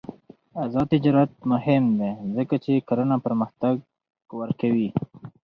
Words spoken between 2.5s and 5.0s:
چې کرنه پرمختګ ورکوي.